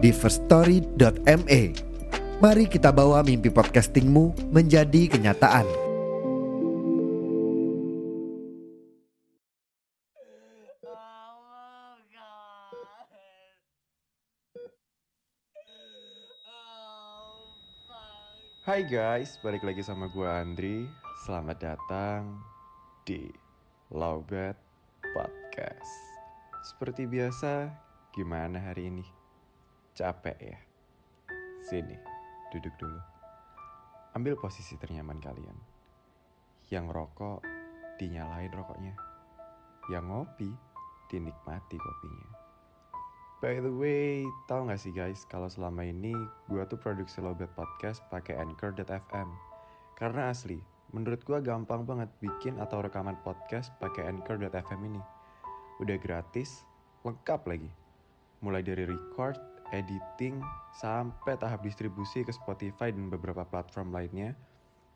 di 0.00 0.10
firststory.me. 0.10 1.62
Mari 2.40 2.64
kita 2.72 2.88
bawa 2.88 3.20
mimpi 3.20 3.52
podcastingmu 3.52 4.48
menjadi 4.48 5.12
kenyataan. 5.12 5.68
Hai 18.64 18.86
guys, 18.86 19.36
balik 19.44 19.66
lagi 19.66 19.82
sama 19.84 20.08
gue 20.08 20.24
Andri. 20.24 20.86
Selamat 21.26 21.58
datang 21.60 22.38
di 23.02 23.28
Lowbat 23.92 24.54
Podcast. 25.12 25.92
Seperti 26.64 27.04
biasa, 27.04 27.66
gimana 28.14 28.62
hari 28.62 28.88
ini? 28.88 29.19
Capek 29.90 30.38
ya? 30.38 30.58
Sini, 31.66 31.98
duduk 32.54 32.70
dulu. 32.78 33.00
Ambil 34.14 34.38
posisi 34.38 34.78
ternyaman 34.78 35.18
kalian. 35.18 35.58
Yang 36.70 36.86
rokok, 36.94 37.42
dinyalain 37.98 38.54
rokoknya. 38.54 38.94
Yang 39.90 40.04
ngopi, 40.06 40.50
dinikmati 41.10 41.74
kopinya. 41.74 42.28
By 43.42 43.58
the 43.58 43.72
way, 43.72 44.28
tau 44.46 44.68
gak 44.68 44.78
sih 44.78 44.94
guys, 44.94 45.26
kalau 45.26 45.50
selama 45.50 45.82
ini 45.82 46.14
gue 46.46 46.62
tuh 46.70 46.78
produksi 46.78 47.18
Lobet 47.24 47.50
Podcast 47.58 48.04
pakai 48.12 48.38
Anchor.fm. 48.38 49.28
Karena 49.98 50.30
asli, 50.30 50.60
menurut 50.94 51.24
gue 51.26 51.38
gampang 51.42 51.82
banget 51.82 52.12
bikin 52.22 52.62
atau 52.62 52.78
rekaman 52.78 53.18
podcast 53.26 53.74
pakai 53.82 54.06
Anchor.fm 54.06 54.80
ini. 54.86 55.02
Udah 55.82 55.96
gratis, 55.98 56.62
lengkap 57.02 57.40
lagi. 57.48 57.70
Mulai 58.44 58.60
dari 58.60 58.84
record, 58.84 59.40
editing, 59.72 60.38
sampai 60.76 61.38
tahap 61.38 61.64
distribusi 61.64 62.22
ke 62.22 62.32
Spotify 62.34 62.92
dan 62.94 63.10
beberapa 63.10 63.42
platform 63.46 63.90
lainnya, 63.94 64.36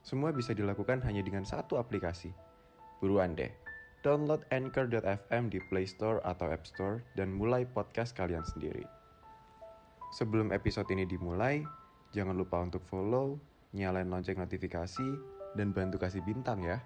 semua 0.05 0.31
bisa 0.31 0.53
dilakukan 0.53 1.01
hanya 1.03 1.25
dengan 1.25 1.49
satu 1.49 1.81
aplikasi. 1.81 2.29
Buruan 3.01 3.33
deh, 3.33 3.51
download 4.05 4.45
Anchor.fm 4.53 5.49
di 5.49 5.59
Play 5.73 5.89
Store 5.89 6.21
atau 6.23 6.53
App 6.53 6.69
Store 6.69 7.01
dan 7.17 7.33
mulai 7.33 7.65
podcast 7.65 8.13
kalian 8.13 8.45
sendiri. 8.45 8.85
Sebelum 10.15 10.55
episode 10.55 10.87
ini 10.95 11.09
dimulai, 11.09 11.65
jangan 12.15 12.37
lupa 12.39 12.63
untuk 12.63 12.85
follow, 12.87 13.41
nyalain 13.75 14.07
lonceng 14.07 14.39
notifikasi, 14.39 15.09
dan 15.59 15.75
bantu 15.75 15.99
kasih 15.99 16.23
bintang 16.23 16.63
ya. 16.63 16.79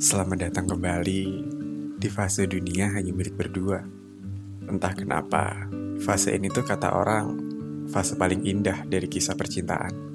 Selamat 0.00 0.48
datang 0.48 0.66
kembali 0.66 1.53
di 2.04 2.12
fase 2.12 2.44
dunia 2.44 2.92
hanya 2.92 3.16
milik 3.16 3.32
berdua. 3.32 3.80
Entah 4.68 4.92
kenapa, 4.92 5.72
fase 6.04 6.36
ini 6.36 6.52
tuh 6.52 6.60
kata 6.60 6.92
orang 6.92 7.32
fase 7.88 8.20
paling 8.20 8.44
indah 8.44 8.84
dari 8.84 9.08
kisah 9.08 9.32
percintaan. 9.32 10.12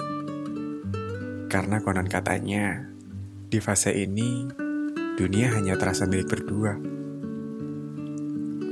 Karena 1.50 1.82
konon 1.82 2.06
katanya, 2.06 2.86
di 3.50 3.58
fase 3.58 3.90
ini, 3.98 4.46
dunia 5.18 5.58
hanya 5.58 5.82
terasa 5.82 6.06
milik 6.06 6.30
berdua. 6.30 6.78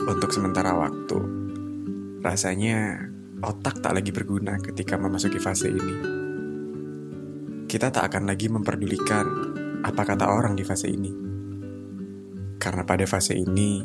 Untuk 0.06 0.30
sementara 0.30 0.78
waktu, 0.78 1.18
rasanya 2.22 3.02
otak 3.42 3.82
tak 3.82 3.98
lagi 3.98 4.14
berguna 4.14 4.62
ketika 4.62 4.94
memasuki 4.94 5.42
fase 5.42 5.74
ini. 5.74 5.96
Kita 7.66 7.90
tak 7.90 8.14
akan 8.14 8.30
lagi 8.30 8.46
memperdulikan 8.46 9.26
apa 9.82 10.06
kata 10.06 10.30
orang 10.30 10.54
di 10.54 10.62
fase 10.62 10.94
ini. 10.94 11.27
Karena 12.58 12.84
pada 12.84 13.06
fase 13.06 13.38
ini, 13.38 13.82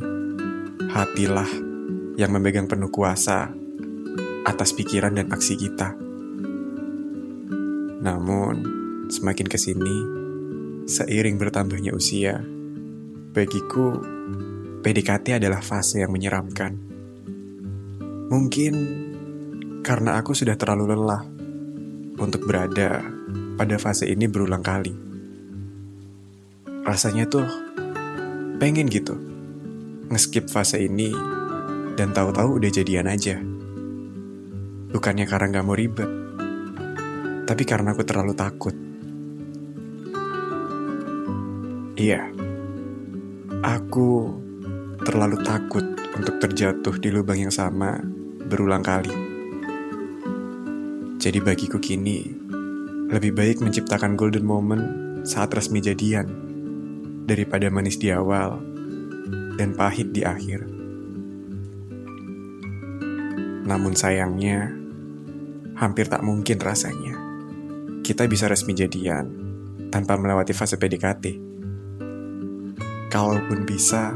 hatilah 0.88 1.49
yang 2.16 2.33
memegang 2.33 2.69
penuh 2.69 2.93
kuasa 2.93 3.53
atas 4.43 4.75
pikiran 4.75 5.16
dan 5.16 5.31
aksi 5.31 5.55
kita. 5.56 5.94
Namun, 8.03 8.55
semakin 9.06 9.47
ke 9.47 9.56
sini, 9.61 9.97
seiring 10.91 11.38
bertambahnya 11.38 11.94
usia, 11.94 12.43
bagiku 13.32 14.03
PDKT 14.82 15.38
adalah 15.38 15.62
fase 15.62 16.03
yang 16.03 16.11
menyeramkan. 16.11 16.75
Mungkin 18.32 18.75
karena 19.87 20.19
aku 20.19 20.34
sudah 20.34 20.59
terlalu 20.59 20.97
lelah 20.97 21.22
untuk 22.19 22.43
berada 22.49 23.05
pada 23.55 23.77
fase 23.78 24.11
ini 24.11 24.27
berulang 24.27 24.65
kali. 24.65 24.94
Rasanya 26.82 27.31
tuh 27.31 27.47
pengen 28.62 28.87
gitu 28.87 29.19
ngeskip 30.06 30.47
fase 30.47 30.78
ini 30.78 31.11
dan 31.99 32.15
tahu-tahu 32.15 32.62
udah 32.62 32.71
jadian 32.71 33.11
aja. 33.11 33.43
Bukannya 34.95 35.27
karena 35.27 35.59
gak 35.59 35.67
mau 35.67 35.75
ribet, 35.75 36.06
tapi 37.43 37.67
karena 37.67 37.91
aku 37.91 38.06
terlalu 38.06 38.39
takut. 38.39 38.71
Iya, 41.99 42.23
aku 43.67 44.31
terlalu 45.11 45.43
takut 45.43 45.83
untuk 46.15 46.39
terjatuh 46.39 46.94
di 47.03 47.11
lubang 47.11 47.43
yang 47.43 47.50
sama 47.50 47.99
berulang 48.47 48.87
kali. 48.87 49.17
Jadi 51.19 51.43
bagiku 51.43 51.83
kini, 51.83 52.31
lebih 53.11 53.34
baik 53.34 53.59
menciptakan 53.59 54.15
golden 54.15 54.47
moment 54.47 54.87
saat 55.27 55.50
resmi 55.50 55.83
jadian 55.83 56.42
daripada 57.27 57.71
manis 57.71 57.99
di 57.99 58.10
awal 58.10 58.59
dan 59.56 59.75
pahit 59.78 60.10
di 60.10 60.27
akhir. 60.27 60.66
Namun 63.62 63.94
sayangnya, 63.94 64.75
hampir 65.78 66.11
tak 66.11 66.27
mungkin 66.27 66.59
rasanya 66.59 67.15
kita 68.03 68.27
bisa 68.27 68.50
resmi 68.50 68.75
jadian 68.75 69.31
tanpa 69.94 70.19
melewati 70.19 70.50
fase 70.50 70.75
PDKT. 70.75 71.38
Kalaupun 73.06 73.62
bisa, 73.62 74.11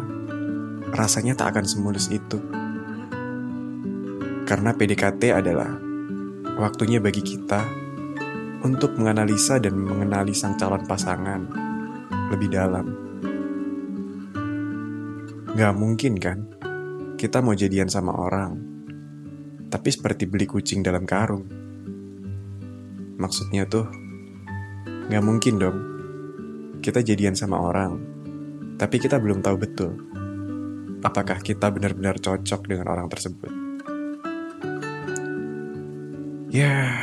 rasanya 0.90 1.38
tak 1.38 1.54
akan 1.54 1.66
semulus 1.68 2.10
itu. 2.10 2.42
Karena 4.42 4.74
PDKT 4.74 5.30
adalah 5.30 5.70
waktunya 6.58 6.98
bagi 6.98 7.22
kita 7.22 7.62
untuk 8.66 8.98
menganalisa 8.98 9.62
dan 9.62 9.78
mengenali 9.78 10.34
sang 10.34 10.58
calon 10.58 10.82
pasangan 10.82 11.66
lebih 12.32 12.48
dalam. 12.50 12.86
Gak 15.56 15.74
mungkin 15.76 16.14
kan, 16.20 16.38
kita 17.16 17.40
mau 17.40 17.56
jadian 17.56 17.88
sama 17.88 18.12
orang, 18.12 18.60
tapi 19.72 19.88
seperti 19.88 20.28
beli 20.28 20.44
kucing 20.44 20.84
dalam 20.84 21.08
karung. 21.08 21.48
Maksudnya 23.16 23.64
tuh, 23.64 23.88
gak 25.08 25.24
mungkin 25.24 25.54
dong, 25.56 25.78
kita 26.84 27.00
jadian 27.00 27.32
sama 27.32 27.56
orang, 27.56 27.96
tapi 28.76 29.00
kita 29.00 29.16
belum 29.16 29.40
tahu 29.40 29.56
betul 29.56 29.92
apakah 31.06 31.38
kita 31.38 31.70
benar-benar 31.70 32.18
cocok 32.18 32.66
dengan 32.66 32.90
orang 32.90 33.06
tersebut. 33.06 33.52
Ya, 36.50 36.98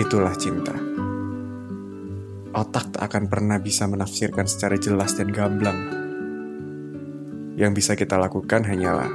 itulah 0.00 0.34
cinta. 0.34 0.74
Otak 2.50 2.90
tak 2.90 3.02
akan 3.06 3.30
pernah 3.30 3.62
bisa 3.62 3.86
menafsirkan 3.86 4.42
secara 4.42 4.74
jelas 4.74 5.14
dan 5.14 5.30
gamblang. 5.30 5.78
Yang 7.54 7.72
bisa 7.78 7.92
kita 7.94 8.18
lakukan 8.18 8.66
hanyalah 8.66 9.06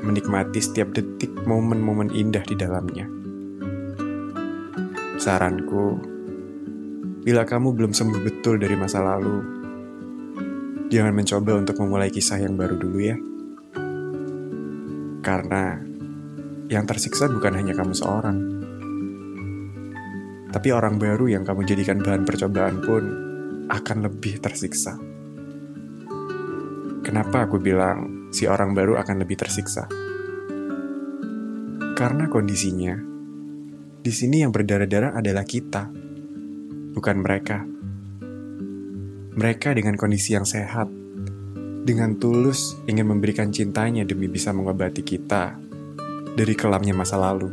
menikmati 0.00 0.64
setiap 0.64 0.96
detik 0.96 1.28
momen-momen 1.44 2.08
indah 2.08 2.40
di 2.40 2.56
dalamnya. 2.56 3.04
Saranku, 5.20 6.00
bila 7.20 7.44
kamu 7.44 7.76
belum 7.76 7.92
sembuh 7.92 8.20
betul 8.24 8.56
dari 8.56 8.72
masa 8.80 9.04
lalu, 9.04 9.44
jangan 10.88 11.12
mencoba 11.12 11.60
untuk 11.60 11.76
memulai 11.84 12.08
kisah 12.08 12.40
yang 12.40 12.56
baru 12.56 12.80
dulu 12.80 12.98
ya. 13.04 13.16
Karena 15.20 15.76
yang 16.72 16.88
tersiksa 16.88 17.28
bukan 17.28 17.60
hanya 17.60 17.76
kamu 17.76 17.92
seorang, 17.92 18.59
tapi 20.50 20.74
orang 20.74 20.98
baru 20.98 21.30
yang 21.30 21.46
kamu 21.46 21.62
jadikan 21.62 22.02
bahan 22.02 22.26
percobaan 22.26 22.82
pun 22.82 23.02
akan 23.70 23.98
lebih 24.02 24.42
tersiksa. 24.42 24.98
Kenapa 27.06 27.46
aku 27.46 27.62
bilang 27.62 28.30
si 28.34 28.50
orang 28.50 28.74
baru 28.74 28.98
akan 28.98 29.16
lebih 29.22 29.38
tersiksa? 29.38 29.86
Karena 31.94 32.26
kondisinya, 32.26 32.98
di 34.00 34.12
sini 34.12 34.42
yang 34.42 34.50
berdarah-darah 34.50 35.14
adalah 35.14 35.46
kita, 35.46 35.86
bukan 36.96 37.16
mereka. 37.22 37.62
Mereka 39.30 39.76
dengan 39.78 39.94
kondisi 39.94 40.34
yang 40.34 40.48
sehat, 40.48 40.90
dengan 41.86 42.18
tulus 42.18 42.74
ingin 42.90 43.06
memberikan 43.06 43.54
cintanya 43.54 44.02
demi 44.02 44.26
bisa 44.26 44.50
mengobati 44.50 45.06
kita 45.06 45.56
dari 46.34 46.54
kelamnya 46.58 46.92
masa 46.96 47.20
lalu. 47.20 47.48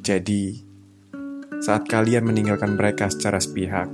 Jadi, 0.00 0.63
saat 1.64 1.88
kalian 1.88 2.28
meninggalkan 2.28 2.76
mereka 2.76 3.08
secara 3.08 3.40
sepihak, 3.40 3.88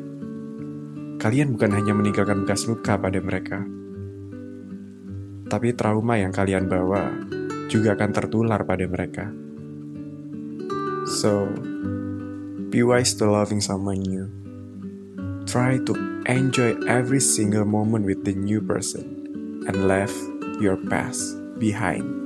kalian 1.22 1.54
bukan 1.54 1.70
hanya 1.70 1.94
meninggalkan 1.94 2.42
bekas 2.42 2.66
luka 2.66 2.98
pada 2.98 3.22
mereka, 3.22 3.62
tapi 5.46 5.70
trauma 5.78 6.18
yang 6.18 6.34
kalian 6.34 6.66
bawa 6.66 7.14
juga 7.70 7.94
akan 7.94 8.10
tertular 8.10 8.66
pada 8.66 8.82
mereka. 8.90 9.30
So, 11.22 11.46
be 12.74 12.82
wise 12.82 13.14
to 13.22 13.30
loving 13.30 13.62
someone 13.62 14.02
new. 14.02 14.26
Try 15.46 15.78
to 15.86 15.94
enjoy 16.26 16.74
every 16.90 17.22
single 17.22 17.70
moment 17.70 18.02
with 18.02 18.26
the 18.26 18.34
new 18.34 18.58
person 18.58 19.06
and 19.70 19.86
leave 19.86 20.14
your 20.58 20.74
past 20.90 21.38
behind. 21.62 22.19